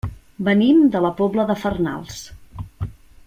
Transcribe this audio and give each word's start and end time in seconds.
Venim 0.47 0.79
de 0.95 1.01
la 1.07 1.11
Pobla 1.19 1.45
de 1.51 1.57
Farnals. 1.65 2.19